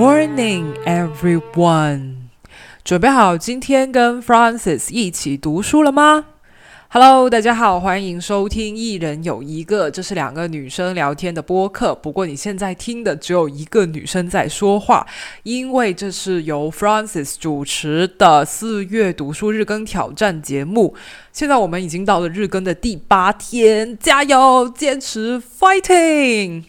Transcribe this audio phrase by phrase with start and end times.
[0.00, 2.14] Morning, everyone！
[2.82, 6.24] 准备好今天跟 Francis 一起读书了吗
[6.88, 11.94] ？Hello，大家好，欢迎收听《一人有一个》，这是两个女生聊天的播客。
[11.94, 15.06] 不过你现在听的只有一个女生在说话，
[15.42, 20.94] 因为这是由 Francis 主持的四月读书日更挑战节目。
[21.30, 26.64] 现在我们已经到了日更的第八天，加油，坚持，fighting！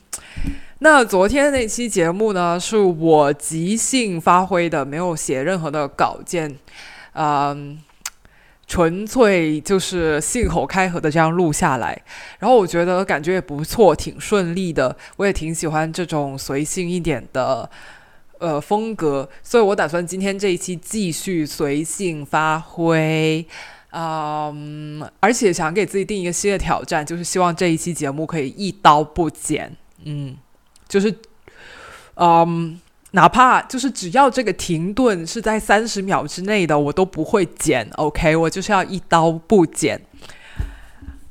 [0.83, 6.57] 那昨天那期节目呢，是我即兴发挥的，没有写任何的稿件，
[7.13, 7.79] 嗯，
[8.65, 12.01] 纯粹就是信口开河的这样录下来。
[12.39, 14.97] 然后我觉得感觉也不错，挺顺利的。
[15.17, 17.69] 我也挺喜欢这种随性一点的
[18.39, 23.45] 呃风格，所以我打算今天这一期继续随性发挥，
[23.91, 30.35] 嗯，而且想给自己定一个新的挑战，就是希望这一期节目可以一刀不剪，嗯。
[30.91, 31.15] 就是，
[32.15, 32.77] 嗯，
[33.11, 37.89] 哪怕就是只要这个停顿是在三十秒之内的，我都不会剪。
[37.95, 40.01] OK，我就是要一刀不剪。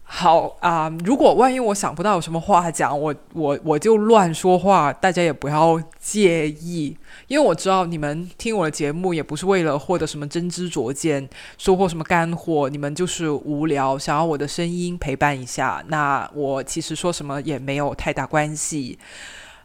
[0.03, 6.97] 好啊，如果万一我想不到有什么话讲，我我我就乱说话，大家也不要介意，
[7.29, 15.81] 因为我知道你们听我的节目也不是为了获得什么真知灼见，收获什么干货，你们就是无聊，想要我的声音陪伴一下。
[15.87, 18.99] 那我其实说什么也没有太大关系。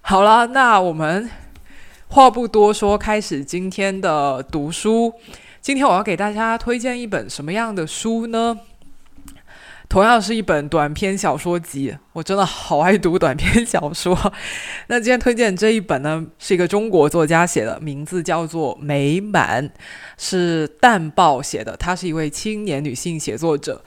[0.08, 1.28] 好了，那我们
[2.09, 5.12] 话不多说，开始今天的读书。
[5.59, 8.56] 今天我要给大家推荐一本什么样的书呢？
[9.89, 14.16] 同样是一本短篇小说集，我真的好爱读短篇小说。
[14.89, 19.67] 那今天推荐这一本呢，是一个中国作家写的，名字叫做《美满》，
[20.19, 23.84] 是淡报写的，她是一位青年女性写作者。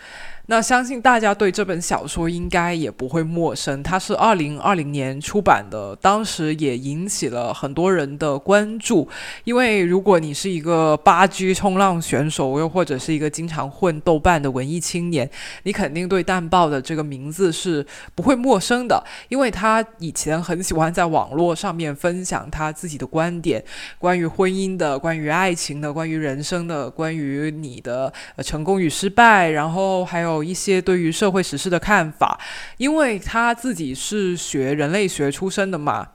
[0.51, 9.07] 那相信大家对这本小说应该也不会陌生，它是二零二零年出版的，当时也引起了很多人的关注。
[9.45, 15.29] 因为如果你是一个八 G 冲浪选手，又或者是一个经常混豆瓣的文艺青年，
[15.65, 23.63] 你肯定对淡报的这个名字是不会陌生的，因为他以前很喜欢在网络上面分享他自己的观点，
[23.99, 30.38] 关于婚姻的，关于爱情的，关于人生的，关于你的成功与失败，然后还有。
[30.39, 32.39] 有一些对于社会实事的看法，
[32.77, 36.11] 因为他自己是学人类学出身的嘛，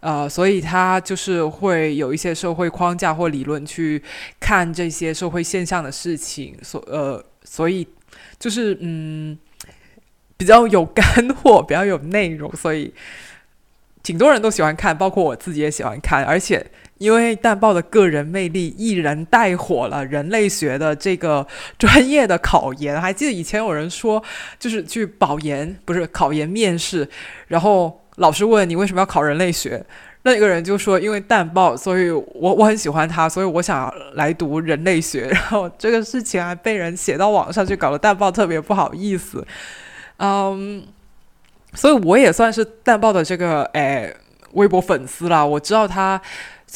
[0.00, 4.02] 呃，所以他就是会有一些社会框架或理论去
[4.38, 7.88] 看这些社会现象的事情，所呃，所以
[8.38, 9.38] 就是嗯，
[10.36, 11.04] 比较有干
[11.36, 12.92] 货， 比较有内容，所以
[14.02, 16.70] 挺多人都喜欢看，包括我自己也喜欢看，而且。
[16.98, 21.46] 因为淡报的个人魅力，一人带火了人类学的这个
[21.78, 22.98] 专业的考研。
[22.98, 24.22] 还记得以前有人说，
[24.58, 27.06] 就是去保研，不是考研面试，
[27.48, 29.84] 然后老师问你为什么要考人类学，
[30.22, 35.28] 那个人就说因为淡报，所以我我很喜欢他，所以我想来读人类学。
[35.28, 39.46] 然后这个事情还被人写到网上去，搞得淡报特别不好意思。
[40.16, 40.82] 嗯，
[41.74, 44.16] 所以我也算是淡报的这个诶
[44.52, 46.18] 微博粉丝啦，我知道他。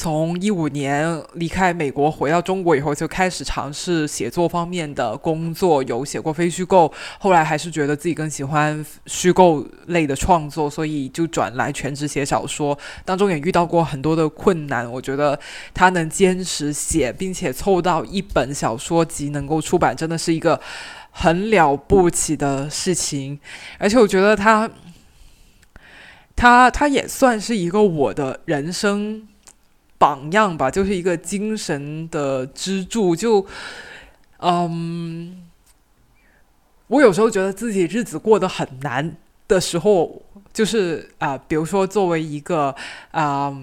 [0.01, 12.79] 从一五年离开美国回到中国以后，就开始尝试写作方面的工作，有写过非虚构，后来还是觉得自己更喜欢虚构类的创作，所以就转来全职写小说。
[13.05, 15.39] 当中也遇到过很多的困难，我觉得
[15.75, 20.59] 他能坚持写，并且凑到一本小说集能够出版，真的是一个
[21.11, 23.39] 很了不起的事情。
[23.79, 24.71] 而且我觉得他，
[26.35, 29.27] 他他也算是一个我的人生。
[30.01, 33.15] 榜样吧，就是一个精神的支柱。
[33.15, 33.45] 就，
[34.39, 35.47] 嗯，
[36.87, 39.15] 我有时候觉得自己日子过得很难
[39.47, 40.23] 的时候，
[40.55, 42.75] 就是啊，比如说作为一个
[43.11, 43.55] 啊，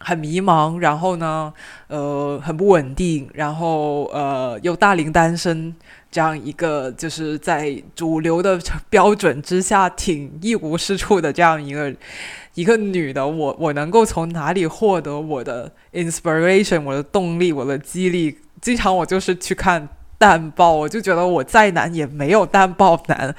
[0.00, 1.52] 很迷茫，然后呢，
[1.88, 5.76] 呃，很不稳定，然后呃，又大龄单身
[6.18, 8.58] 这样一个，就是在主流的
[8.90, 11.94] 标准之下挺一无是处的这样一个。
[12.54, 18.36] 一个女的，我我能够从哪里获得我的 inspiration，我的动力，我的激励？
[18.60, 19.88] 经常我就是去看
[20.18, 23.32] 淡报，我就觉得我再难也没有淡报难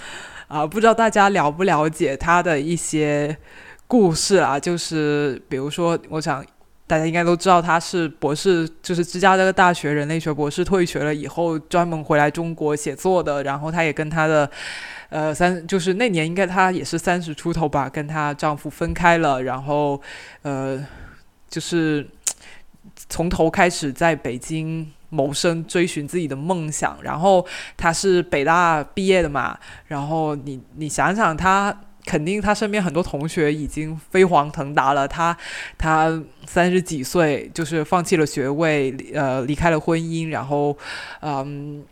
[0.48, 0.66] 啊！
[0.66, 3.36] 不知道大家了不了解他的一些
[3.88, 4.58] 故事啊？
[4.58, 6.42] 就是比如说，我想
[6.90, 13.44] 大家应该都知道，他是博士，就是芝加哥大学人类学博士，退学了以后专门回来中国写作的。
[13.44, 14.50] 然后他也跟他的。
[15.10, 20.00] 呃，三就是那年应该她也是三十出头吧，跟她丈夫分开了，然后
[20.44, 20.86] 呃，
[21.50, 22.08] 就是
[23.08, 26.96] 从头开始在北京谋生，追寻自己的梦想。
[27.02, 27.44] 然后
[27.76, 29.58] 她是北大毕业的嘛，
[29.88, 31.76] 然后你你想想她。
[32.10, 35.38] 肯定他身边很多同学已经飞黄腾达了，他
[35.78, 40.76] 他三十几岁就是放弃了学位，呃，离开了婚姻，然后，
[41.22, 41.86] 嗯。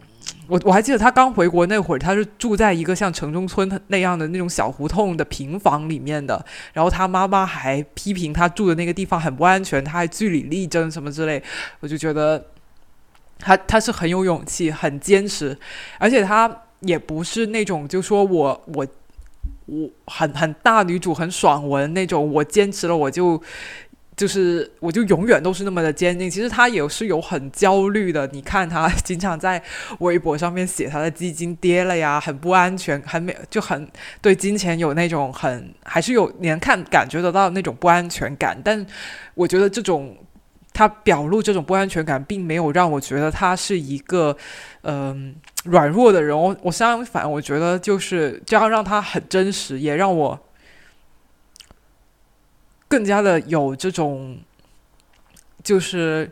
[0.50, 6.46] 我我还记得他刚回国那会儿，他是住在一个像城中村那样的那种小胡同的平房里面的。
[6.74, 11.42] 然后他妈妈还批评他住的那个地方很不安全，他还据理力争什么之类。
[11.82, 12.46] 我就觉得
[13.40, 15.58] 他他是很有勇气，很坚持，
[15.98, 18.88] 而且他也不是那种就说我我
[19.68, 23.42] 我很很大女主很爽文那种，我坚持了我就。
[24.18, 26.28] 就是，我就永远都是那么的坚定。
[26.28, 28.26] 其实他也是有很焦虑的。
[28.34, 29.62] 你看他 经常在
[30.00, 33.88] 微博上面写他的基金跌了呀，很不安全，很没就很
[34.20, 38.60] 对金钱有那种很还是有你能看感觉得到那种不安全感。
[38.64, 38.84] 但
[39.36, 40.18] 我觉得这种
[40.78, 44.38] 他表露这种不安全感，并没有让我觉得他是一个
[44.84, 46.38] 嗯软弱的人。
[46.38, 50.40] 我我相反，我觉得就是这样让他很真实，也让我。
[52.90, 54.38] 更加的有这种，
[55.62, 56.32] 就是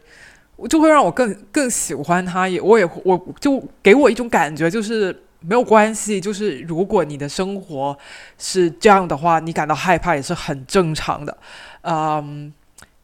[0.70, 7.98] 就会让我更更喜欢他，也我也我就给我一种感觉，就是没有关系，就是如果你的生活
[8.38, 11.38] 是这样的话，你感到害怕也是很正常的，
[11.82, 12.54] 嗯，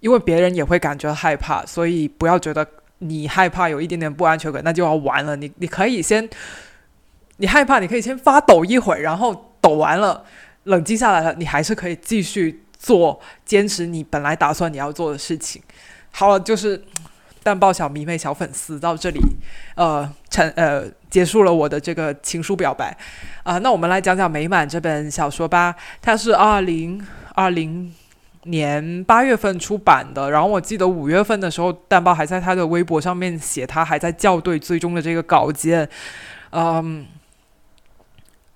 [0.02, 2.68] 因为别人也会感觉害怕，所以不要觉得
[2.98, 5.38] 你害怕有一点点不安全感，那就要完了。
[5.38, 6.30] 你你可以先，
[7.38, 10.26] 你害怕，你可以先发抖一会儿，然后抖完了，
[10.66, 12.64] 冷静下来了，你还是可以继续。
[12.82, 15.62] 做坚持你本来打算你要做的事情。
[16.10, 16.84] 好了，就是
[17.44, 19.20] 淡爆小迷妹小粉丝到这里，
[19.76, 22.98] 呃，成呃结束了我的这个情书表白
[23.44, 23.60] 啊。
[23.60, 25.76] 那我们来讲讲《美满》这本小说吧。
[26.02, 27.00] 它是二零
[27.36, 27.94] 二零
[28.44, 35.88] 年八月份出版的，然后我记得五月份的时候，蛋包还在他的微博上面写他还在校对最终的这个稿件，
[36.52, 37.06] 嗯。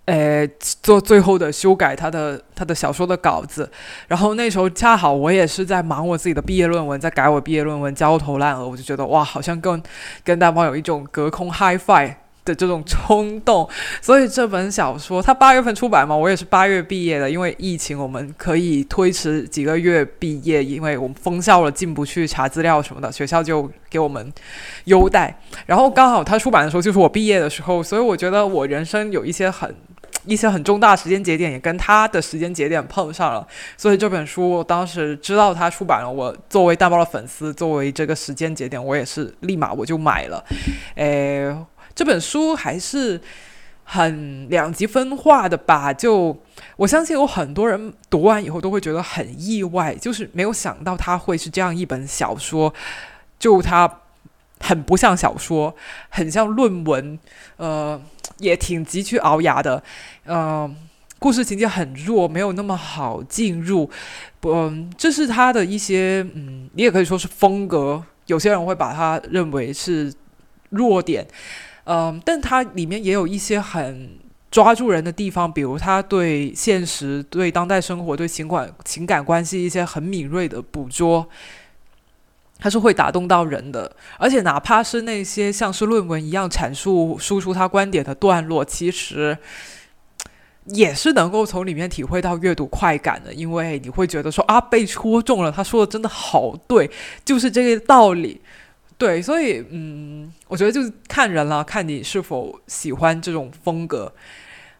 [0.08, 3.68] 诶，做最后的修改，他的他的小说的稿子，
[4.08, 9.82] 然后那时候恰好我也是在忙我自己的毕业论文，在改我毕业论文，焦头烂额，我就觉得哇，好像跟
[10.24, 13.68] 跟蛋包有一种隔空 hi fi 的这种冲动，
[14.02, 24.32] 所以这本小说它八月份出版嘛，我也是八月毕业的，因为疫情我们可以推迟几个月毕业，因为我们封校了，进不去查资料什么的，学校就给我们
[24.86, 29.76] 优待，然后刚好它出版的时候就是我毕业的时候，所以我觉得我人生有一些很。
[30.28, 33.48] 一些很重大时间节点也跟他的时间节点碰上了，
[33.78, 40.44] 所以这本书当时知道他出版了，我作为大包的粉丝，作为这个时间节点，我也是立马我就买了。
[40.96, 41.56] 诶，
[41.96, 43.20] 这本书还是
[43.86, 45.92] 很两极分化的吧？
[45.92, 46.38] 就
[46.76, 52.74] 我相信有很多人读完以后都会觉得很意外，就是没有想到他会是这样一本小说，
[53.40, 54.02] 就它
[54.60, 55.76] 很不像小说，
[56.10, 57.18] 很像论文，
[57.58, 58.00] 呃。
[58.40, 59.82] 也挺急去熬牙的，
[60.26, 60.76] 嗯，
[61.20, 63.90] 故事情节很弱，没有那么好进入，
[64.42, 70.14] 不，这是他的一些，嗯，你也可以说是风格，有些人会把它认为是
[70.70, 71.26] 弱点，
[71.86, 74.20] 嗯，但它里面也有一些很
[74.52, 81.28] 抓住人的地方，比如他对现实、对当代生活、对情感情感关系一些很敏锐的捕捉。
[82.58, 89.38] 它是会打动到人的，而且哪怕是那些像是论文一样阐述、输出他观点的段落，其实
[90.68, 96.90] 也是能够从里面体会到阅读快感的，因为你会觉得说啊，被戳中了，他说的真的好对，
[97.26, 98.40] 就是这个道理。
[98.98, 104.14] 对，所以嗯，我觉得就是看人了，看你是否喜欢这种风格。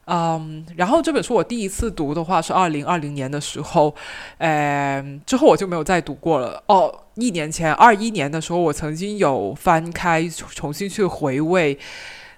[0.06, 3.94] 嗯，然后这本书我第一次读的话是二零二零年的时候，
[4.38, 6.64] 嗯，之后我就没有再读过了。
[6.68, 11.78] 哦，一年前二一年的时候，我曾经有翻开重新去回味，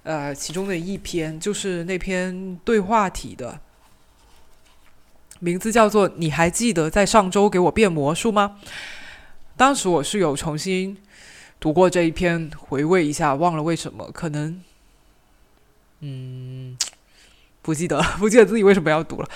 [0.04, 3.60] 呃，其中的一篇就是那篇对话体的，
[5.40, 8.56] 名字叫做“你还记得在上周给我变魔术吗？”
[9.58, 10.98] 当时我是有重新
[11.60, 14.62] 读过这一篇，回味一下，忘了为什么，可能，
[16.02, 16.78] 嗯。
[17.68, 19.30] 不记得， 不记得自己为什么要读了，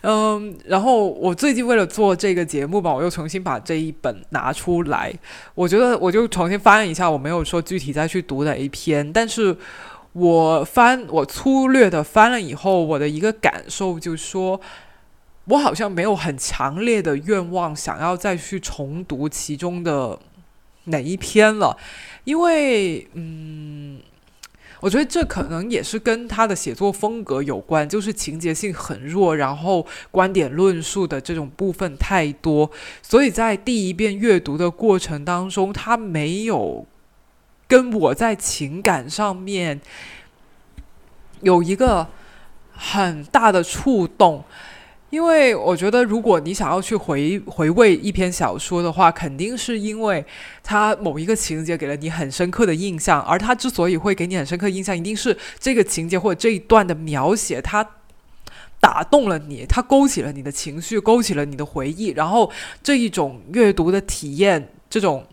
[0.00, 5.14] 嗯，然后我最近为了做这个节目吧，我又重新把这一本拿出来，
[5.54, 9.56] 我觉得我就重新翻一下，我没有说具体再去读哪一篇，但是
[10.14, 14.60] 我翻我粗略的翻了以后，我的一个感受就是说，
[15.44, 20.18] 我好像没有很强烈的愿望想要再去重读其中的
[20.86, 21.76] 哪一篇了，
[22.24, 24.00] 因为嗯。
[24.80, 32.70] 我觉得这可能也是跟他的写作风格有关，就是情节性很弱，然后观点论述的这种部分太多，
[33.02, 36.86] 所以在第一遍阅读的过程当中，他没有
[37.66, 39.80] 跟我在情感上面
[41.40, 42.08] 有一个
[42.70, 44.44] 很大的触动。
[45.10, 50.24] 因为我觉得，如果你想要去回回味一篇小说的话，肯定是因为
[50.64, 57.88] 它某一个情节给了你很深刻的印象，而它之所以会给你很深刻印象，一定是这个情节或者这一段的描写，它
[58.80, 62.50] 打动了你，它勾起了你的情绪，勾起了你的回忆，然后
[62.82, 65.24] 这一种阅读的体验，这种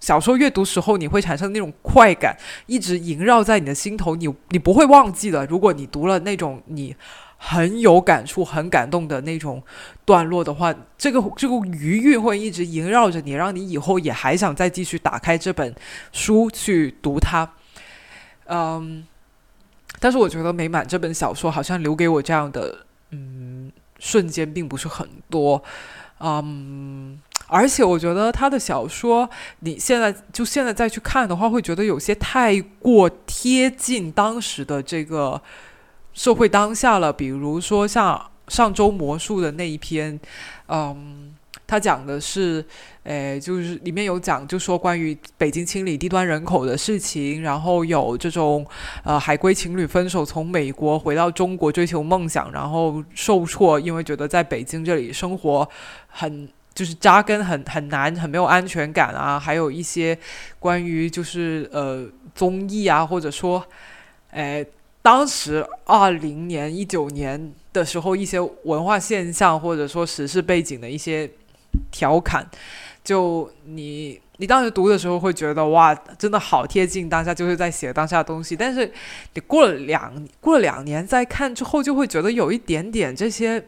[0.00, 2.34] 小说阅读时候你会产生那种快感，
[2.66, 5.44] 一直萦绕在你的心头，你你不会忘记的。
[5.44, 6.96] 如果你读了那种你。
[7.42, 9.62] 很有感触、很感动的那种
[10.04, 15.74] 段落的话，这个这个余韵会一直萦绕着你，让你以后也还想再继续打开这本
[16.12, 17.50] 书去读它。
[18.44, 19.06] 嗯，
[19.98, 25.64] 但是我觉得美满这本小说好像留给我这样的嗯瞬间并不是很多。
[26.18, 29.28] 嗯，而且我觉得他的小说，
[29.60, 35.40] 你现在就现在再去看的话，会觉得有些太过贴近当时的这个。
[36.12, 40.18] 社会当下了，比如说像上周魔术的那一篇，
[40.68, 41.32] 嗯，
[41.66, 42.64] 他讲的是，
[43.04, 48.66] 诶，就是里面有讲，就说关于北京清理低端人口的事情，然后有这种
[49.04, 55.68] 呃海归情侣分手，从美国回到中国追求梦想，然后受挫，因为觉得在北京这里生活
[56.08, 60.18] 很就是扎根很很难，很没有安全感啊，还有一些
[60.58, 63.64] 关于就是呃综艺啊，或者说，
[64.32, 64.66] 诶。
[65.02, 71.30] 当时二零年、一九年的时候，一些文化现象或者说时事背景的一些
[71.90, 72.46] 调侃，
[73.02, 78.54] 就你你当时读的时候会觉得哇，真的好贴近当下，就是在写当下东西。
[78.54, 78.92] 但是
[79.34, 83.64] 你过了两过了两年再看之后，就会觉得有一点点这些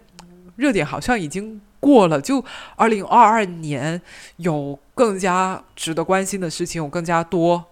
[0.56, 2.20] 热点好像已经过了。
[2.20, 2.44] 就
[2.76, 4.00] 二零二二年
[4.36, 7.64] 有更加值得关心的事情有更加多。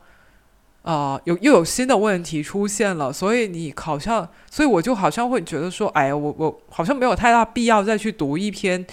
[0.83, 8.87] 啊，有又有新的问题出现了，所以你好像，所以我就好像会觉得说，哎呀，我我好像没有太大必要再去读一篇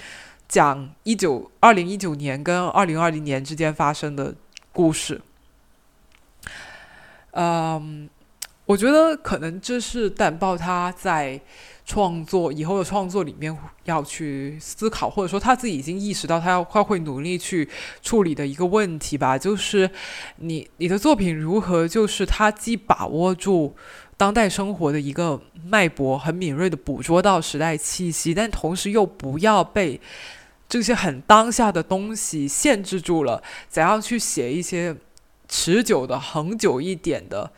[0.46, 4.34] 讲一九二零一九年跟二零二零年之间发生的
[4.72, 5.20] 故事。
[7.32, 8.08] 嗯，
[8.66, 11.40] 我觉得可能这是淡报他在。
[11.88, 17.66] 创作以后的创作里面要去思考，或者说他自己已经意识到他要他会努力去
[18.02, 19.90] 处理的一个问题吧，就是
[20.36, 23.74] 你你的作品如何，就是他既把握住
[24.18, 29.98] 当代生活的一个脉搏，很敏锐的捕捉到时代气息，但同时又不要被
[30.68, 34.94] 这些很当下的东西限制住了，怎样去写一些
[35.48, 37.50] 持久的、恒久一点的，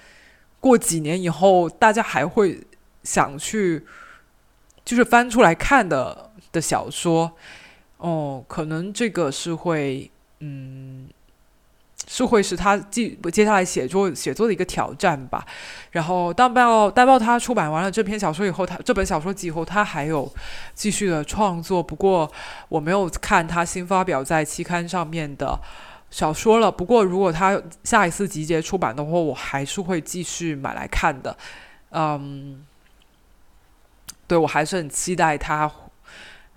[0.61, 2.61] 过几年以后大家还会
[3.03, 3.85] 想去。
[4.91, 7.31] 就是翻出来看的的小说，
[7.99, 11.07] 哦，可能这个是会，嗯，
[12.09, 15.47] 是会是他接接下来写作写作的一个挑战吧。
[15.93, 20.29] 然后，当报大报他出版完了这篇小说以后，他这本小说集以后，他还有
[20.75, 21.81] 继续的创作。
[21.81, 22.29] 不过，
[22.69, 25.57] 我没有看他新发表在期刊上面的
[26.11, 26.69] 小说了。
[26.69, 31.37] 不过，如果他下一次集结出版的话，我还是会继续买来看的。
[31.93, 32.65] 嗯。
[34.31, 35.69] 对我还是很期待他，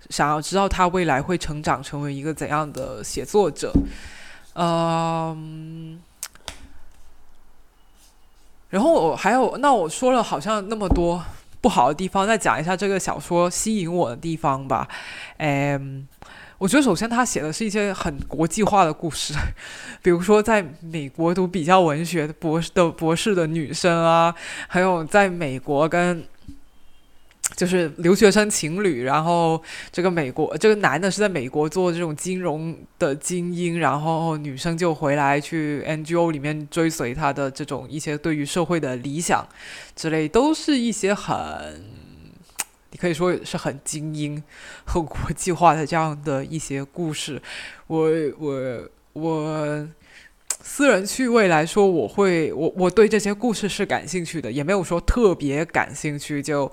[0.08, 3.72] 想要知道他未来会成长成为一个怎样的写作者。
[4.54, 6.00] 嗯，
[8.70, 11.20] 然后我还有，那我说了好像那么多
[11.60, 14.86] 不好的地方，再讲一下这个小说吸引我的地方吧。
[15.38, 16.06] 嗯，
[16.58, 19.34] 我觉得首先他写的是一些很国际化的故事，
[20.00, 24.32] 比如说在美国读比较文学博士的博士的女生啊，
[24.68, 26.24] 还有在美国跟。
[27.56, 39.46] 就是留学生情侣，然后这个美国这个男的是在美国做这种金融的精英，然后女生就回来去 NGO 里面追随他的这种一些对于社会的理想
[39.94, 41.36] 之类，都是一些很
[42.90, 44.42] 你可以说是很精英、
[44.84, 47.40] 很国际化的这样的一些故事。
[47.86, 49.88] 我我我
[50.60, 56.72] 私人趣味来说，我会我我对这些故事是感兴趣的，也没有说特别感兴趣就。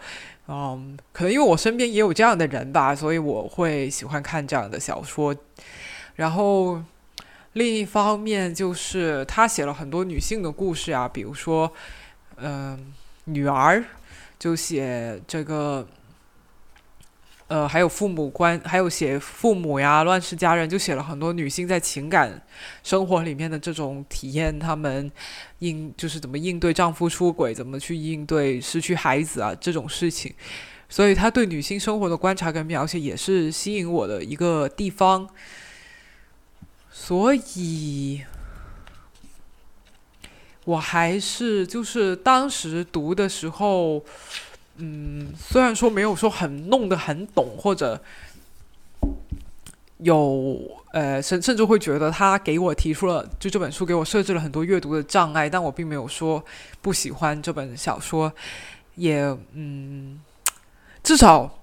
[0.54, 5.34] 嗯，可能因为我身边也有这样的人吧，所以我会喜欢看这样的小说。
[6.16, 6.84] 然后
[7.54, 11.72] 另一方面就是他写了很多女性的故事啊，比如说，
[12.36, 12.94] 嗯，
[13.24, 13.82] 女儿
[14.38, 15.88] 就写这个。
[17.52, 22.42] 呃，还有父母关，还有写父母呀，乱世佳人，就写了很多女性在情感
[22.82, 25.12] 生活里面的这种体验，她们
[25.60, 30.34] 应就是怎么应对丈夫出轨，怎么去应对失去孩子啊这种事情，
[30.88, 35.28] 所以他对女性生活的观察跟描写也是吸引我的一个地方，
[36.90, 38.22] 所以
[40.64, 44.06] 我还是就是当时读的时候。
[44.84, 48.02] 嗯，虽然说没有说很弄得很懂，或者
[49.98, 50.60] 有
[50.92, 56.44] 呃甚甚至会觉得他给我提出了就这本书给我设置了很多阅读的障碍，但我并没有说
[56.82, 58.34] 不喜欢这本小说，
[58.96, 59.22] 也
[59.54, 60.20] 嗯，
[61.04, 61.60] 至少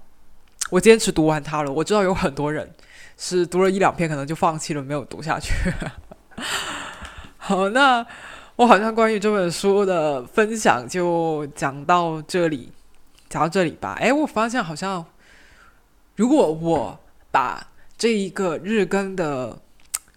[0.69, 1.69] 我坚持读完它了。
[1.69, 2.73] 我知道有很多人
[3.17, 5.51] 是读了一两篇可能就放弃了，没有读下去。
[7.37, 8.05] 好，那
[8.55, 12.71] 我好像关于这本书的分享就讲到这里。
[13.29, 15.05] 讲到这里吧，哎，我发现好像，
[16.15, 16.99] 如果我
[17.31, 17.67] 把
[17.97, 19.61] 这一个日更的，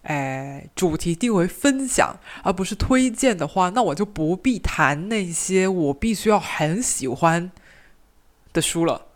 [0.03, 7.53] 哎，主题定为分享而不是推荐的话，那我就不必谈那些我必须要很喜欢
[8.53, 9.07] 的书了。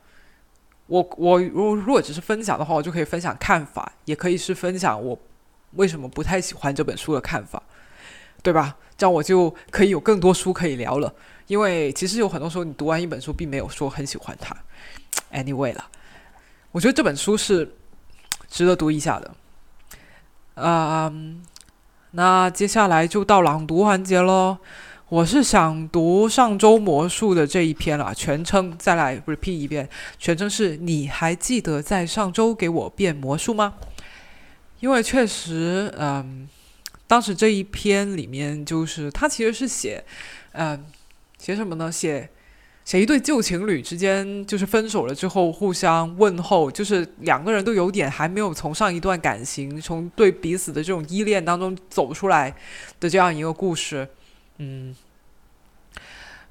[0.88, 5.18] 我我如如果只是分享的话，我就可以分享看法，也可以是分享我
[5.72, 7.62] 为什么不太喜欢这本书的看法，
[8.46, 8.76] 对吧？
[8.96, 11.12] 这样我就可以有更多书可以聊了。
[11.48, 14.56] 因为其实有很多时候，你读完一本书，并没有说很喜欢它。
[15.32, 15.84] Anyway 了，
[16.70, 17.74] 我觉得这本书是
[18.48, 19.34] 值得读一下的。
[20.54, 21.42] 嗯，
[22.12, 24.58] 那接下来就到朗读环节喽。
[25.08, 29.88] 我是想读上周魔术的这一篇了，全称再来 repeat 一遍，
[30.18, 33.74] 全称是你还记得在上周给我变魔术吗？
[34.78, 36.48] 因为确实，嗯，
[37.06, 40.04] 当时这一篇里面就是他其实是写，
[40.52, 40.84] 嗯。
[41.38, 41.92] 写什么呢？
[41.92, 42.28] 写
[42.84, 52.52] 写一对旧情侣之间，就是分手了之后互相问候，就是两个人都有点还没有从上一段感情，从对彼此的这种依恋当中走出来
[52.98, 54.08] 的这样一个故事。
[54.56, 54.96] 嗯，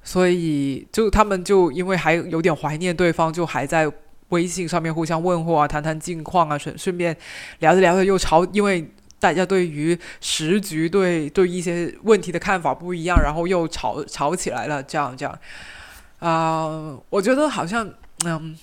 [0.04, 3.90] 所以就他们就因为还有点怀念对方，就还在
[4.28, 7.14] 微信上面互相问候啊，谈谈近况啊，顺顺便
[7.58, 8.88] 聊着聊着又吵，因为。
[9.18, 15.38] 大家对于时局、对对一些问题的看法不一样，然后又吵吵起来了，这样这样，
[16.18, 17.92] 啊，我觉得好像
[18.24, 18.56] 嗯，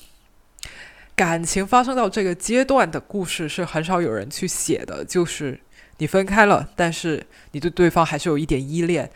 [1.16, 5.60] 感情发生到这个阶段的故事是很少有人去写的，就是
[5.98, 9.10] 你分开了，但是你对对方还是有一点依恋，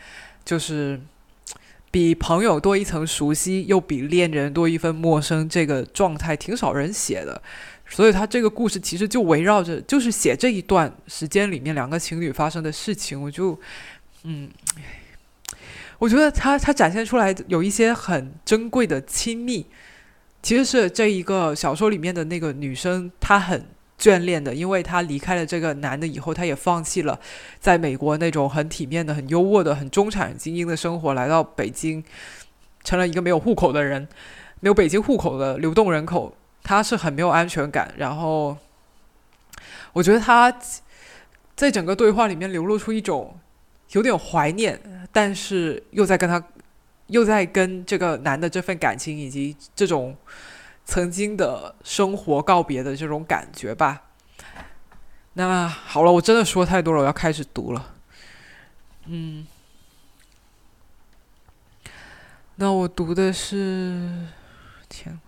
[0.44, 1.00] 就是
[1.90, 7.40] 比朋友多一层熟悉，又比恋人多一份陌生，这个状态挺少人写的。
[7.90, 13.20] 所以他这个故事其实就围绕着，就是写这一段时间里面两个情侣发生的事情。
[13.20, 13.58] 我就，
[14.24, 14.48] 嗯，
[15.98, 19.66] 我觉得他他展现出来有一些很珍贵的亲密，
[20.42, 23.64] 其实是这一个小说里面的那个女生她很
[23.98, 27.18] 眷恋的，因为她离开了这个男的以后，她也放弃了
[27.58, 32.04] 在美国那种很体面的、很优渥的、很中产精英的生活，来到北京，
[32.84, 34.06] 成了一个没有户口的人，
[34.60, 36.34] 没有北京户口的流动人口。
[36.68, 38.54] 他是很没有安全感，然后
[39.94, 40.54] 我觉得他
[41.56, 43.40] 在整个对话里面流露出一种
[43.92, 44.78] 有点怀念，
[45.10, 46.44] 但是又在跟他
[47.06, 50.14] 又在跟这个男的这份感情以及这种
[50.84, 54.02] 曾经的生活告别的这种感觉吧。
[55.32, 57.94] 那好了，我真的说太多了，我要开始读了。
[59.06, 59.46] 嗯，
[62.56, 64.26] 那我读的是
[64.86, 65.18] 天。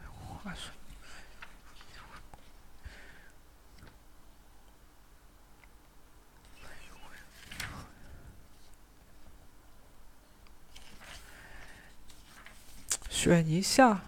[13.22, 14.00] 选一下。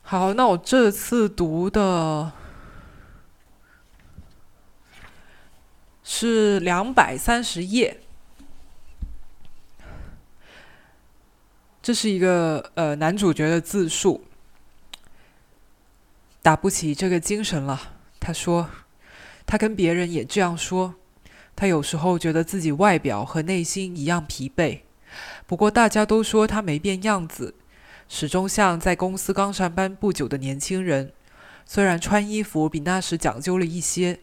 [0.00, 2.32] 好，那我这次读的
[6.02, 8.00] 是两百三十页。
[11.82, 14.24] 这是一个呃男主角的自述。
[16.46, 18.70] 打不起这个精神了，他说，
[19.46, 20.94] 他跟别人也这样说。
[21.56, 24.82] 他有时候觉得自己外表和内心一样疲惫，
[25.44, 27.56] 不过大家都说他没变样子，
[28.08, 31.10] 始终像在公司刚上班不久的年轻人。
[31.64, 34.20] 虽然穿衣服比那时讲究了一些，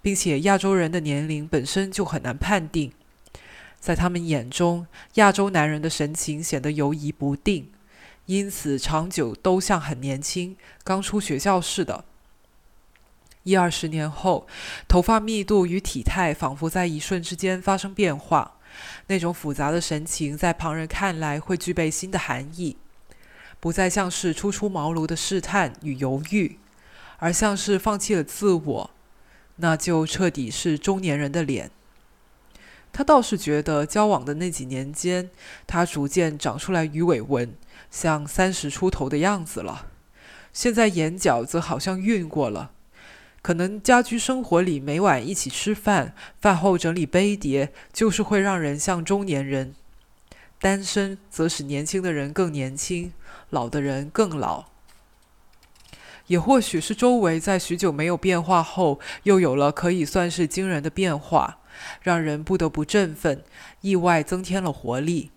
[0.00, 2.92] 并且亚洲人的年龄本身就很难判定，
[3.80, 7.72] 在他们眼中，亚洲男人的神情显得游移不定。
[8.26, 12.04] 因此，长久都像很年轻、刚出学校似的。
[13.42, 14.46] 一二十年后，
[14.88, 18.52] 头发密度与体态仿佛在一瞬之间发生变化。
[19.08, 22.76] 那种复杂的神情，在旁人看来会具备新的含义，
[23.60, 26.58] 不再像是初出茅庐的试探与犹豫，
[27.18, 28.90] 而像是放弃了自我。
[29.56, 31.70] 那就彻底是中年人的脸。
[32.92, 35.30] 他倒是觉得，交往的那几年间，
[35.66, 37.54] 他逐渐长出来鱼尾纹。
[37.94, 39.86] 像三十出头的样子了，
[40.52, 42.72] 现在眼角则好像晕过了。
[43.40, 49.76] 可能家居生活里每晚一起吃饭，饭后整理杯碟，就是会让人像中年人。
[50.58, 53.12] 单身则使年轻的人更年轻，
[53.50, 54.64] 老的人更老。
[56.26, 61.58] 也或许是周围在许久没有变化后，又有了可以算是惊人的变化，
[62.02, 63.44] 让人不得不振奋，
[63.82, 65.30] 意外增添了活力。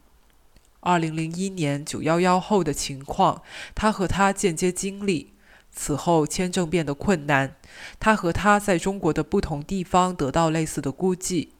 [0.81, 3.41] 二零零一年九幺幺后的情况，
[3.75, 5.33] 他和他间接经历。
[5.71, 7.55] 此后签证变得困难，
[7.99, 11.51] 他和他在中国的不同地方得到类似的估计。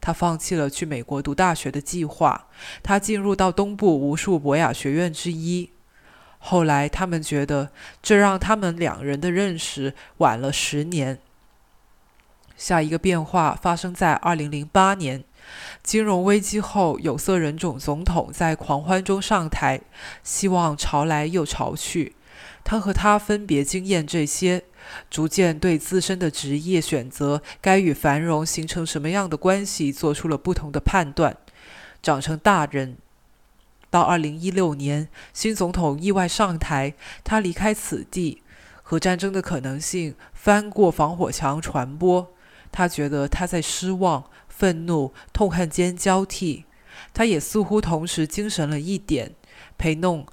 [0.00, 2.48] 他放弃了去美国读大学的计划，
[2.82, 5.70] 他进入到东部无数博雅学院之一。
[6.38, 7.70] 后来他们觉得
[8.02, 11.20] 这让他们两人的认识晚了十年。
[12.56, 15.22] 下一个变化发生在二零零八年，
[15.82, 19.80] 金融危机后，有色人种总统在狂欢中上台，
[20.22, 22.14] 希望潮来又潮去。
[22.64, 24.62] 他和他分别经验这些，
[25.10, 31.36] 逐渐对自身的职业选择该与繁荣形成什么样的关系做出了不同的判断。
[32.00, 32.96] 长成大人，
[33.90, 38.42] 到二零一六年，新总统意外上台，他离开此地，
[38.84, 42.28] 核战争的可能性翻过防火墙传播。
[42.70, 44.24] 他觉得他在失望、
[44.62, 46.66] 愤怒、痛恨间交替。
[47.12, 49.32] 他也似乎同时精神了一点，
[49.76, 50.24] 陪弄。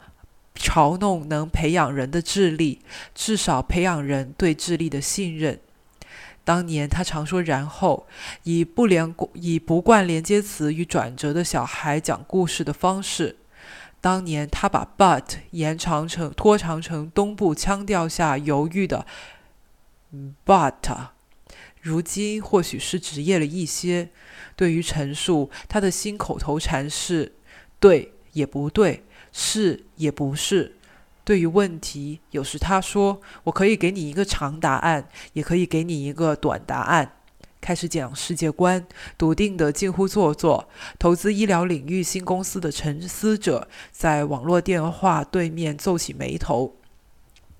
[0.53, 2.81] 嘲弄能培养人的智力，
[3.15, 5.59] 至少培养人对智力的信任。
[6.43, 8.05] 当年他常说“然后”，
[8.43, 13.37] 以不连以不惯连接词与转折的小孩讲故事的方式。
[14.01, 19.07] 当年他把 “but” 延长成拖长成东部腔调下犹豫的
[20.45, 21.09] “but”。
[21.81, 24.09] 如今或许是职业了一些，
[24.55, 27.33] 对于陈述他的新口头禅是
[27.79, 29.03] “对也不对”。
[29.31, 30.75] 是也不是。
[31.23, 37.13] 对于问题，有时他说：“我可以给你一个长答案，也可以给你一个短答案。”
[37.61, 38.87] 开始讲世界观，
[39.19, 40.67] 笃定的近乎做作。
[40.97, 46.75] 投资医疗领域新公司的沉思者，在网络电话对面皱起眉头，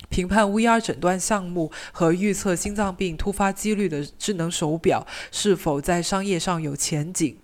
[0.10, 7.38] 评判 VR 诊断项目和预测心脏病突发几率的智能手表是否在商业上有前景，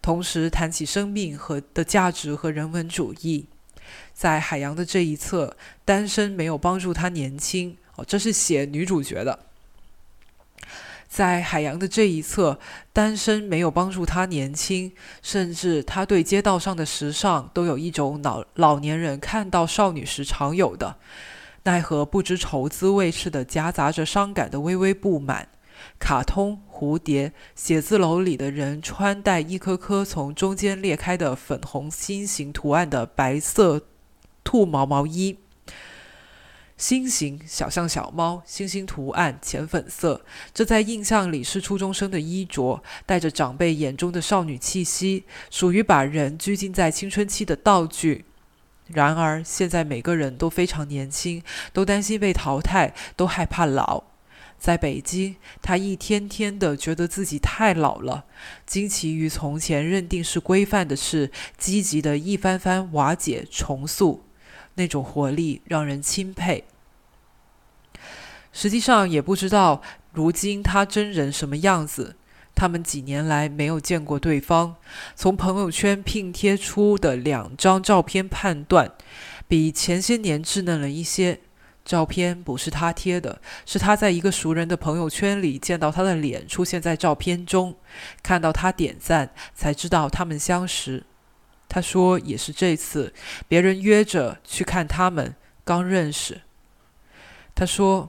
[0.00, 3.46] 同时谈起生命和的价值和人文主义。
[4.12, 9.40] 在海洋的这一侧，单身没有帮助他年轻哦，这是写女主角的。
[11.06, 12.58] 在海洋的这一侧，
[12.92, 20.96] 单身没有帮助他年轻，甚至他对街道上的时尚都有一种老老年人看到少女时常有的
[21.64, 25.48] 奈何不知愁滋味似的夹杂着伤感的微微不满。
[25.98, 33.82] 卡通蝴蝶写字楼里的人穿戴一颗颗从中间裂开的粉红心形图案的白色。
[34.44, 35.38] 兔毛毛衣，
[36.76, 40.22] 心形小象小猫，星星图案浅粉色，
[40.52, 48.26] 这在印象里是初中生的衣着，带着长辈眼中的少女气息，属于把人拘禁在青春期的道具。
[48.88, 51.42] 然而现在每个人都非常年轻，
[51.72, 54.04] 都担心被淘汰，都害怕老。
[54.58, 58.24] 在北京，他一天天的觉得自己太老了，
[58.64, 64.24] 惊奇于从前认定是规范的事，积极的一番番瓦解重塑。
[64.76, 66.64] 那种活力让人钦佩。
[68.52, 72.16] 实际上也不知道如今他真人什么样子。
[72.54, 74.76] 他们几年来没有见过对方，
[75.14, 78.92] 从朋友圈拼贴出的两张照片判断，
[79.48, 81.40] 比前些年稚嫩了一些。
[81.84, 87.76] 照片不是他贴的，是他在一个熟人的朋友圈里见到他的脸出现在照片中，
[88.22, 91.04] 看到他点赞，才知道他们相识。
[91.68, 93.12] 他说：“也是这次，
[93.48, 96.40] 别人约着去看他们，刚认识。”
[97.54, 98.08] 他说：“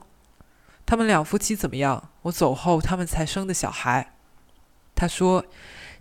[0.85, 2.11] 他们两夫妻怎么样？
[2.21, 4.13] 我走后，他们才生的小孩。”
[4.95, 5.45] 他说：“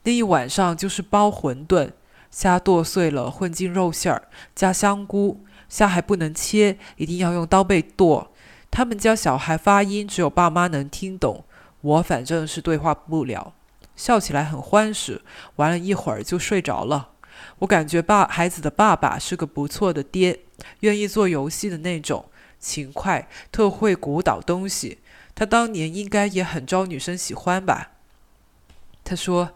[0.04, 1.90] 那一晚上就是包馄饨，
[2.30, 8.32] 虾剁碎了混进肉馅儿，加香菇，虾还不能切，一定要用刀背剁。
[8.70, 11.44] 他们家小孩发音只有爸妈能听懂，
[11.80, 13.54] 我反正是对话不了。
[13.96, 15.22] 笑起来很欢实，
[15.56, 17.10] 玩了一会儿就睡着了。”
[17.58, 20.38] 我感觉爸孩子的爸爸是个不错的爹，
[20.80, 22.26] 愿意做游戏的那种，
[22.60, 24.98] 勤快，特会鼓捣东西。
[25.34, 27.93] 他当年应该也很招女生喜欢吧？
[29.04, 29.52] 他说：“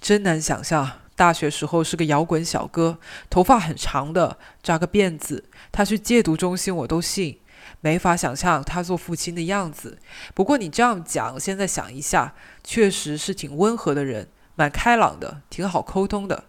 [0.00, 5.44] 真难想象，大学时候是个摇滚小哥，头发很长的，扎个辫子。
[5.72, 7.40] 他去戒毒中心，我都信。
[7.80, 9.98] 没法想象他做父亲的样子。
[10.34, 16.44] 不过你这样讲，现在想一下，确实是挺温和的人，蛮开朗的，挺好沟通的。”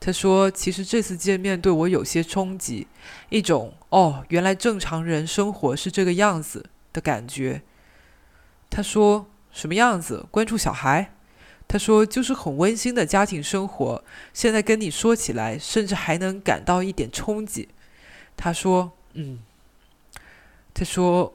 [0.00, 2.88] 他说：“其实这次见面对我有些冲击，
[3.28, 7.60] 一种哦，原来正常人生活是这个样子的感觉。”
[8.70, 10.26] 他说：“什么样子？
[10.30, 11.12] 关注小孩？”
[11.68, 17.68] 他说：“就是很温馨的家庭生活。”现在跟你说起来，甚至还能感到一点冲击。
[18.36, 19.38] 他说：“嗯。”
[20.74, 21.34] 他说：“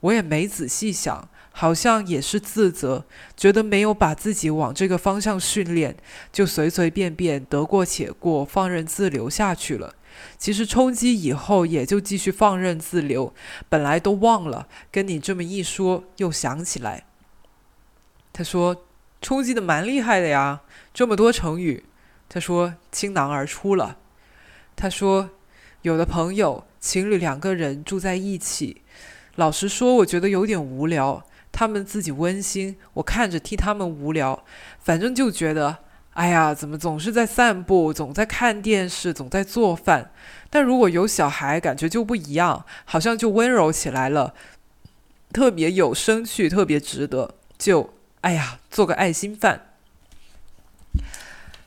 [0.00, 3.04] 我也没仔细想。”好像也是自责，
[3.36, 5.96] 觉得没有把自己往这个方向训练，
[6.32, 9.94] 就随随便便得过且过，放任自流下去了。
[10.36, 13.32] 其实冲击以后也就继续放任自流，
[13.68, 17.04] 本来都忘了，跟你这么一说又想起来。
[18.34, 18.84] 他说
[19.22, 20.60] 冲击的蛮厉害的呀，
[20.92, 21.84] 这么多成语。
[22.28, 23.96] 他说倾囊而出了。
[24.74, 25.30] 他说
[25.82, 28.82] 有的朋友情侣两个人住在一起，
[29.36, 31.24] 老实说，我觉得有点无聊。
[31.52, 34.44] 他们自己温馨，我看着替他们无聊，
[34.80, 35.78] 反正就觉得，
[36.14, 40.10] 哎呀，怎么总是在散步，总在看电视，总在做饭。
[40.50, 44.34] 但如果有小孩，感觉就不一样，好像就温柔起来了，
[45.32, 47.36] 特别有生趣，特别值得。
[47.56, 47.93] 就，
[48.24, 49.66] 哎呀，做个爱心饭。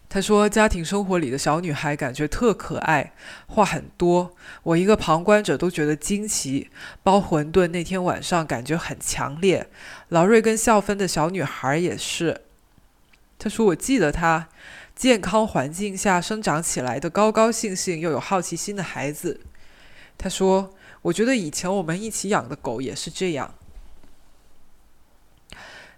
[0.09, 3.13] 他说：“家庭生活里的小女孩感觉特可爱，
[3.45, 4.33] 话很多。
[4.63, 6.71] 我一个旁观者都觉得惊奇。
[7.03, 9.69] 包馄饨那天晚上感觉很强烈。
[10.09, 12.41] 劳瑞跟校芬的小女孩也是。”
[13.37, 14.49] 他说：“我记得她，
[14.95, 19.41] 健康环境下生长起来的高高兴兴又有好奇心的孩子。”
[20.17, 23.53] 他说：“我觉得以前我们一起养的狗也是这样。”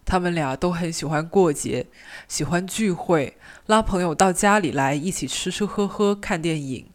[0.10, 1.86] 他们俩都很喜欢过节，
[2.28, 6.88] 喜欢聚会，拉朋友到家里来一起吃吃喝喝、看电影。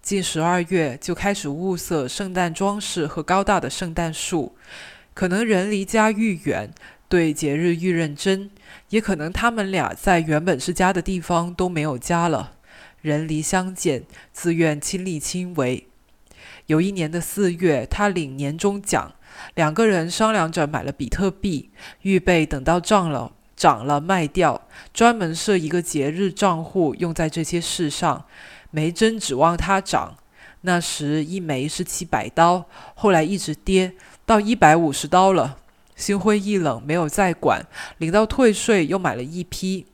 [0.00, 4.56] 近十二月就开始物色圣诞装饰和高大的圣诞树。
[5.12, 6.72] 可能人离家愈远，
[7.06, 8.48] 对节日愈认真；
[8.88, 12.54] 也可能他们俩在原本是家的地方都没有家了，
[13.02, 15.86] 人离相见，自愿亲力亲为。
[16.68, 19.12] 有一年的四月，他领年终奖。
[19.54, 21.70] 两个人商量着买了比特币，
[22.02, 28.24] 预备等到涨了涨了卖掉，专门设一个节日账户用在这些事上。
[28.70, 30.16] 没真指望它涨，
[30.62, 33.92] 那时一枚是七百刀，后来一直跌
[34.26, 35.58] 到一百五十刀了。
[35.94, 37.64] 心灰意冷，没有再管。
[37.98, 39.86] 领到退税，又买了一批。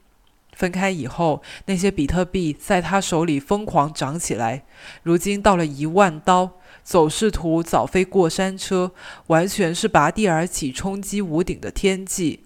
[0.55, 4.63] 分开以后，那些比特币在他手里疯狂涨起来，
[5.03, 6.53] 如今到了一万刀。
[6.91, 8.91] 走势图早飞过山车，
[9.29, 12.41] 完全是拔地而起、冲击屋顶的天际。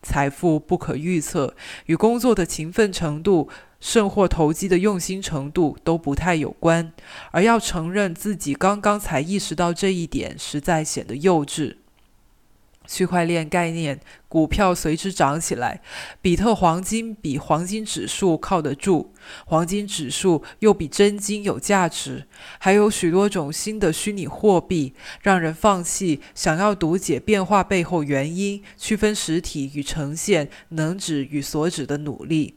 [0.00, 3.48] 财富不可预测，与工作的勤奋程度、
[3.80, 6.92] 甚或投机的用心程度都不太有关。
[7.32, 11.78] 而要承认自己刚刚才意识到这一点，实在显得幼稚。
[12.90, 15.80] 区块链概念，股票随之涨起来。
[16.20, 19.12] 比特黄金比黄金指数靠得住，
[19.46, 22.26] 黄金指数又比真金有价值。
[22.58, 32.56] 还有许多种新的虚拟货币，让人放弃想要读解变化背后原因、区分实体与呈现、能指与所指的努力，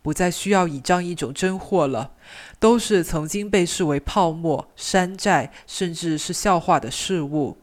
[0.00, 2.12] 不再需要倚仗一种真货了，
[2.60, 7.58] 都是曾经被视为泡沫、山寨，甚至是笑话的事物。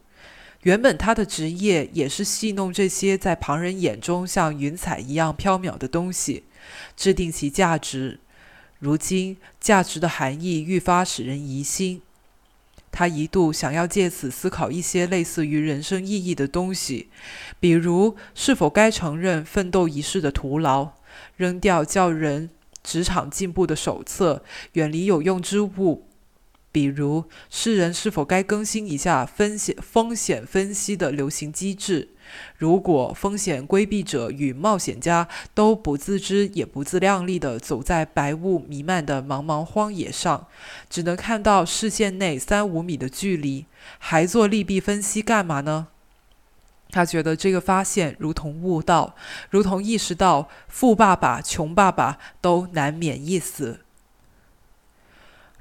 [0.63, 6.43] 原本他的职业也是戏弄这些在旁人眼中像云彩一样飘渺的东西，
[6.95, 8.19] 制定其价值。
[8.80, 12.02] 如今，价值的含义愈发使人疑心。
[12.91, 17.10] 他一度想要借此思考一些类似于人生意义的东西，
[17.60, 20.91] 比如是否该承认奋斗一世的徒劳，
[21.36, 22.49] 扔掉叫人
[22.84, 26.08] 职场进步的手册，远离有用之物。
[26.74, 32.10] 比如，世人是否该更新一下风险风险分析的流行机制？
[32.58, 40.48] 如果风险规避者与冒险家都不自知也不自量力地走在白雾弥漫的茫茫荒野上，
[40.90, 43.68] 只能看到视线内三五米的距离，
[44.00, 45.88] 还做利弊分析干嘛呢？
[46.90, 49.16] 他觉得这个发现如同悟道，
[49.52, 53.82] 如同意识到富爸爸、穷爸爸都难免一死。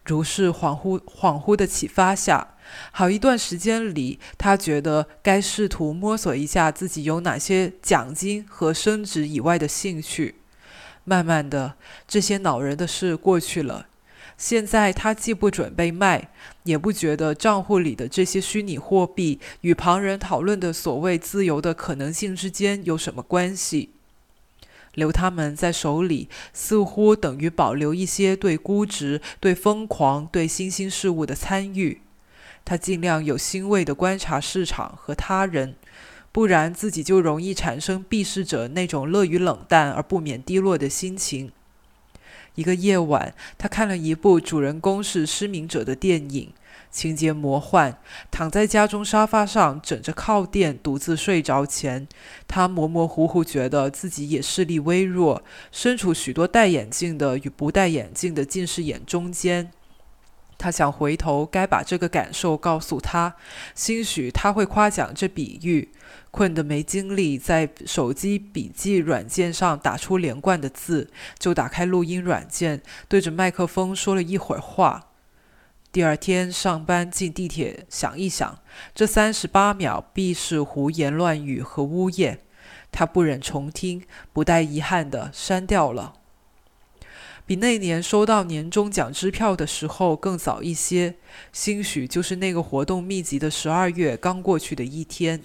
[0.05, 2.55] 如是恍惚恍惚的启发下，
[2.91, 10.37] 好一段时间里，他觉得该试图摸索一下自己有哪些奖金和升职以外的兴趣。
[11.05, 11.75] 慢慢的，
[12.07, 13.87] 这些恼人的事过去了。
[14.39, 16.31] 现在他既不准备卖，
[16.65, 23.91] 也不觉得账户里的这些虚拟货币与旁人讨论的所谓自由的可能性之间有什么关系。
[24.95, 32.03] 留他们在手里，似乎等于保留一些对估值、对疯狂、对新兴事物的参与。
[32.65, 35.75] 他尽量有欣慰地观察市场和他人，
[36.31, 41.51] 不然自己就容易产生避世者那种乐于冷淡而不免低落的心情。
[42.55, 46.53] 一个夜晚，他看了一部主人公是失明者的电影，
[46.93, 47.99] 情节魔幻。
[48.31, 52.07] 躺在家中沙发上枕着靠垫，独自睡着前，
[52.47, 59.73] 他模模糊糊觉得自己也视力微弱，身处许多戴眼镜的与不戴眼镜的近视眼中间。
[60.59, 63.35] 他想回头，该把这个感受告诉他，
[63.75, 65.91] 兴许他会夸奖这比喻。
[66.31, 75.09] 困得没精力在手机笔记软件上打出连贯的字，就打开录音软件，对着麦克风说了一会儿话。
[75.93, 78.59] 第二天上班进地铁，想一想，
[78.95, 82.39] 这三十八秒必是胡言乱语和呜咽。
[82.91, 84.03] 他不忍重听，
[84.33, 86.15] 不带遗憾的删掉了。
[87.45, 91.17] 比那年收到年终奖支票的时候更早一些，
[91.53, 95.43] 兴许就是那个活动密集的十二月刚过去的一天。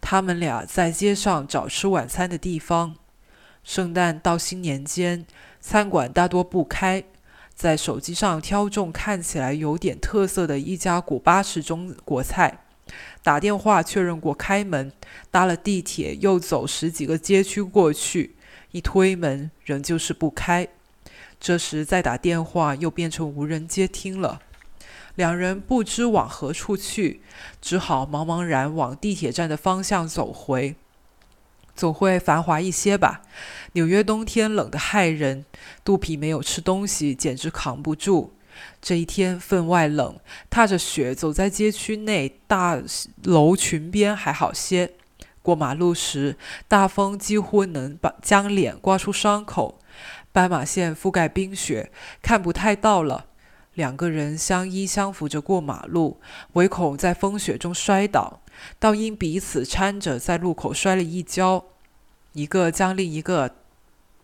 [0.00, 2.94] 他们俩在街上找吃晚餐的地方。
[3.64, 5.26] 圣诞到新年间，
[5.60, 7.02] 餐馆大多不开。
[7.60, 12.60] 在手机上挑中看起来有点特色的一家古巴式中国菜，
[13.22, 14.90] 打电话确认过开门，
[15.30, 18.34] 搭了地铁又走十几个街区过去，
[18.70, 20.68] 一推门仍旧是不开。
[21.38, 24.40] 这时再打电话又变成无人接听了。
[25.16, 27.20] 两人不知往何处去，
[27.60, 30.76] 只好茫茫然往地铁站的方向走回。
[31.80, 33.22] 总会繁华一些吧。
[33.72, 35.46] 纽约冬天冷得害人，
[35.82, 38.34] 肚皮没有吃东西简直扛不住。
[38.82, 42.78] 这一天分外冷，踏着雪走在街区内大
[43.22, 44.92] 楼群边还好些。
[45.40, 46.36] 过马路时，
[46.68, 49.80] 大风几乎能把将脸刮出伤口。
[50.32, 51.90] 斑马线覆盖冰雪，
[52.20, 53.24] 看不太到了。
[53.72, 56.20] 两个人相依相扶着过马路，
[56.52, 58.42] 唯恐在风雪中摔倒，
[58.78, 61.64] 倒因彼此搀着在路口摔了一跤。
[62.32, 63.56] 一个将另一个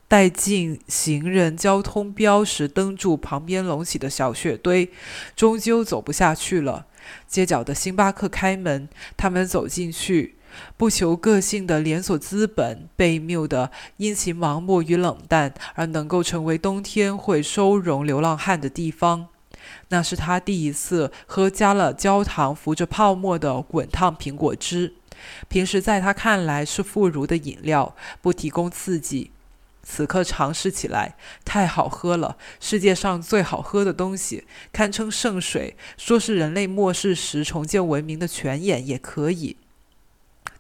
[0.07, 4.91] 带进行人交通标识灯柱旁边隆起的小雪堆，
[5.35, 6.87] 终究走不下去了。
[7.27, 10.37] 街角的星巴克开门，他们走进去。
[10.77, 19.29] 不求个性的连锁资本，被谬的因其盲目与冷淡而能够成为冬天会收容流浪汉的地方。
[19.89, 24.95] 那是他第一次喝加了焦糖、浮着泡沫的滚烫苹果汁。
[25.49, 29.31] 平时在他看来是富如的饮料，不提供刺激。
[29.83, 35.77] 此刻尝试起来太好喝了，世界上最好喝的东西，堪称圣水。
[35.97, 39.57] 说是人类末世时重建文明的泉眼也可以。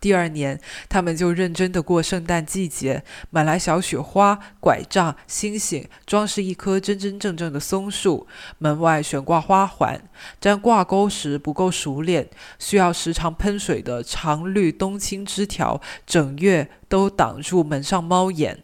[0.00, 8.26] 第二年，他们就认真的过圣诞季节，买来小雪花、拐杖、星星，装饰一棵真真正正的松树。
[8.58, 10.00] 门外悬挂花环，
[10.40, 12.28] 粘挂钩时不够熟练，
[12.58, 18.62] 需要时常喷水的长绿冬青枝条，整月都挡住门上猫眼。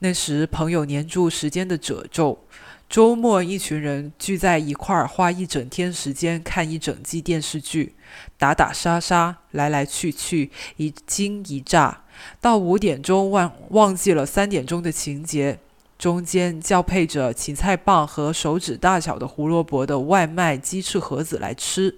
[0.00, 2.44] 那时，朋友黏住时间的褶皱。
[2.88, 7.94] 周末，一群人聚在一块儿，花一整天时间看一整季电视剧，
[8.38, 12.04] 打打杀杀，来来去去，一惊一乍。
[12.40, 15.58] 到五点钟，忘忘记了三点钟的情节。
[15.98, 21.96] 中间交配着芹菜棒和手指大小的胡萝卜的外卖鸡翅盒子来吃。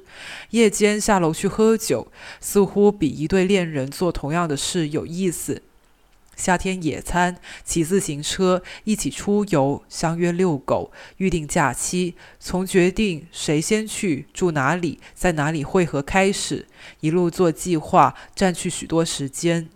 [0.51, 2.07] 夜间下楼去喝酒，
[2.41, 5.63] 似乎比一对恋人做同样的事有意思。
[6.39, 16.67] 夏天野餐，骑自行车，一起出游，相约遛狗，预定假期，从决定谁先去、住哪里、在哪里汇合开始，
[17.01, 19.69] 一路做计划，占去许多时间。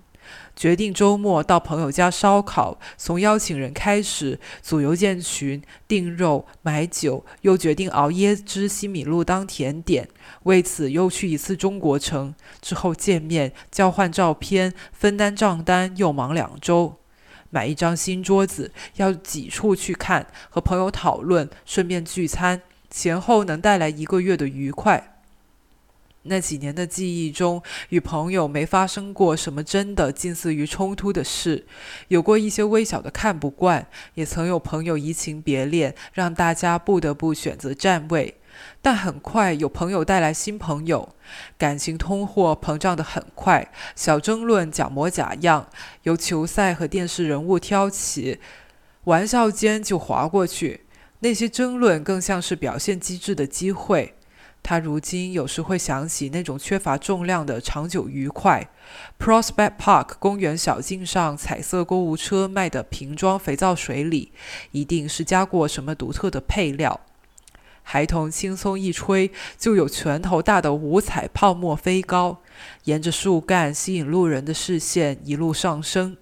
[0.55, 10.09] 决定周末到朋友家烧烤，从邀请人开始，组邮件群，订肉，买酒，又决定熬椰汁西米露当甜点。
[10.45, 16.99] 为此又去一次中国城，之后见面，交换照片，分担账单，又忙两周。
[17.51, 25.12] 买一张新桌子，要几处去看，和朋友讨论，顺便聚餐，前后能带来一个月的愉快。
[26.25, 31.67] 那几年的记忆中，与朋友没发生过什么真的近似于冲突的事，
[32.09, 38.37] 有过一些微小的看不惯，也曾有朋友移情别恋，让大家不得不选择站位。
[38.81, 41.15] 但很快有朋友带来新朋友，
[41.57, 45.69] 感情通货膨胀得很快，小争论假模假样，
[46.03, 48.39] 由球赛和电视人物挑起，
[49.05, 50.83] 玩笑间就划过去。
[51.21, 54.15] 那些争论更像是表现机智的机会。
[54.63, 58.71] 他如今有时会想起那种缺乏重量的长久愉快。
[59.19, 64.33] Prospect Park 公园小径上，彩色购物车卖的瓶装肥皂水里，
[64.71, 67.01] 一定是加过什么独特的配料。
[67.83, 72.41] 孩童轻松一吹，就有拳头大的五彩泡沫飞高，
[72.85, 76.17] 沿着树干吸引路人的视线，一路上升。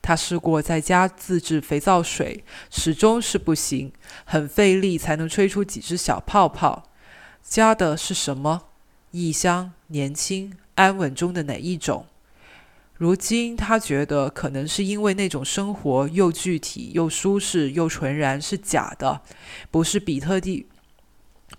[0.00, 3.92] 他试过在家自制肥皂水，始终是不行，
[4.24, 6.84] 很费力才能吹出几只小泡泡。
[7.48, 8.64] 加的是什么？
[9.12, 12.06] 异乡、年轻、安稳中的哪一种？
[12.94, 19.22] 如今他觉得，可能是因为那种生活又具体又舒适又纯然，是假的，
[19.70, 20.66] 不是比特币，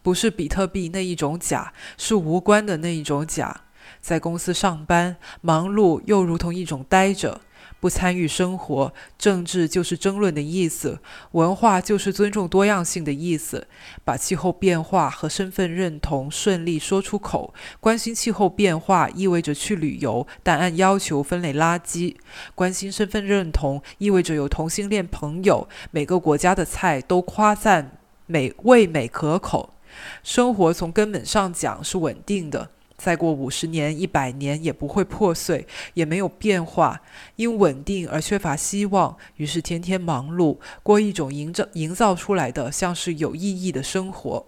[0.04, 3.62] 不是比特币那一种假，是无关的那一种假。
[4.02, 7.42] 在公司上班，忙碌又如同一种呆着。
[7.80, 11.00] 不参与生活，政治就是争论的意思，
[11.32, 13.68] 文化就是尊重多样性的意思。
[14.04, 22.16] 把气候变化和身份认同顺利说出口，关心气候变化意味着去旅游，但按要求分类垃圾；
[22.56, 25.68] 关心身份认同意味着有同性恋朋友。
[25.92, 29.74] 每个国家的菜都夸赞美味美可口。
[30.24, 32.70] 生活从根本上讲是稳定的。
[32.98, 37.02] 再过五十年、一百年也不会破碎，也没有变化。
[37.36, 44.48] 因稳定而缺乏希望，于是天天忙碌，过一种营造营造出来的像是有意义的生活。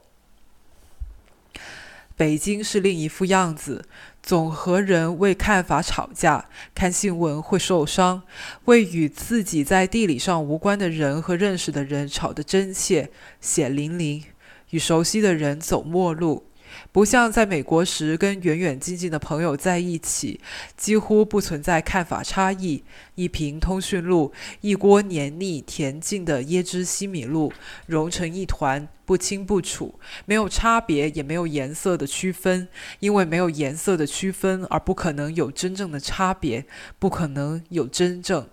[2.18, 3.86] 北京是另一副样子，
[4.22, 8.24] 总和人为看法吵架，看新闻会受伤，
[8.66, 14.26] 为与自己在地理上无关的人和认识的人吵得真切、血淋淋，
[14.72, 16.49] 与熟悉的人走陌路。
[16.92, 20.40] 不像在美国时跟远远近近的朋友在一起，
[20.76, 22.84] 几乎不存在看法差异。
[23.14, 27.54] 一瓶通讯录，一锅黏腻甜净的椰汁西米露，
[27.86, 32.68] 融成一团，不清不楚，没有差别，也没有颜色的区分。
[33.00, 36.66] 因为没有颜色的区分，而不可能有真正的差别，
[36.98, 38.48] 不可能有真正。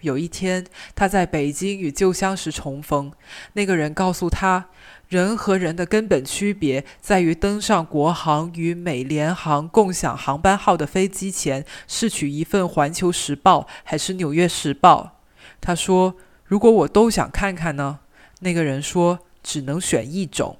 [0.00, 3.12] 有一天，他在北京与旧相识重逢，
[3.54, 4.68] 那个人告诉他。
[5.14, 15.20] 人和人的根本区别在于登上国航与美联航共享航班号的飞机前，是取一份《环球时报》还是《纽约时报》。
[15.60, 18.00] 他说：“如果我都想看看呢？”
[18.42, 20.58] 那个人说：“只能选一种。”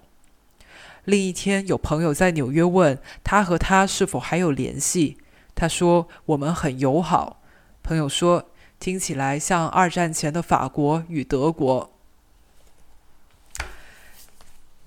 [1.04, 5.18] 另一天，有朋友在纽约问他和他是否还有联系，
[5.56, 7.42] 他说：“我们很友好。”
[7.82, 11.90] 朋友说：“听起来像二战前的法国与德国。”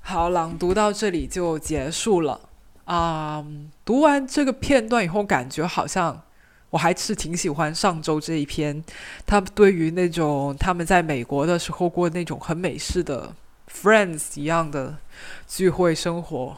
[0.10, 2.40] 好，朗读到这里就结束了
[2.86, 3.46] 啊！
[3.84, 6.24] 读完这个片段以后，感觉好像
[6.70, 8.82] 我还是挺喜欢上周这一篇。
[9.26, 13.36] 他对于那种他们在美国的时候过那种很美式的
[13.70, 14.98] friends 一样的
[15.46, 16.56] 聚会生活，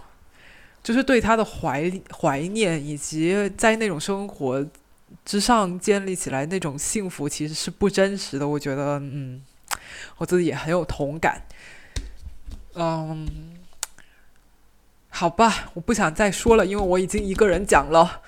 [0.84, 1.92] 就是对他的怀
[2.22, 4.64] 怀念，以及在那种生活
[5.26, 8.48] 之上建立起来那种幸福，其实是不真实的。
[8.48, 9.42] 我觉得，嗯，
[10.18, 11.42] 我自己也很有同感。
[12.80, 13.28] 嗯，
[15.10, 18.22] 好吧，我不想再说了，因为我已经一个人讲了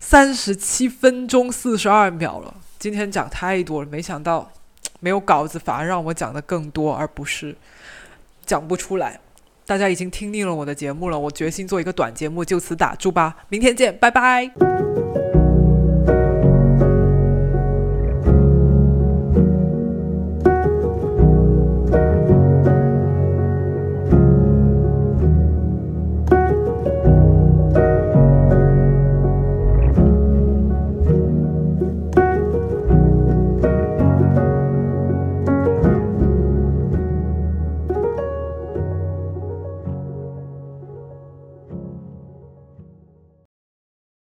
[0.00, 2.54] 三十七分钟四十二秒了。
[2.78, 4.50] 今天讲太多了，没想到
[5.00, 7.56] 没有稿子反而让我讲的更多，而不是
[8.44, 9.18] 讲不出来。
[9.64, 13.36] 大家已经听腻了我的节目了，我决心做一个短节目，就此打住吧。
[13.48, 15.45] 明天见，拜拜。